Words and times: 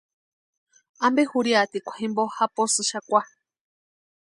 ¿Ampe 1.05 1.21
jurhiatikwa 1.31 1.91
jimpo 1.99 2.23
japosïnki 2.35 2.83
xakwa? 2.89 3.21